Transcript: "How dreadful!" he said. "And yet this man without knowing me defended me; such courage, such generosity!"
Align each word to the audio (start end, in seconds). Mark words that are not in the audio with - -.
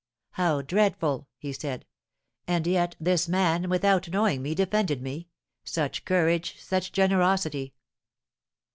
"How 0.31 0.63
dreadful!" 0.63 1.27
he 1.37 1.53
said. 1.53 1.85
"And 2.47 2.65
yet 2.65 2.95
this 2.99 3.27
man 3.27 3.69
without 3.69 4.09
knowing 4.09 4.41
me 4.41 4.55
defended 4.55 4.99
me; 4.99 5.27
such 5.63 6.05
courage, 6.05 6.59
such 6.59 6.91
generosity!" 6.91 7.75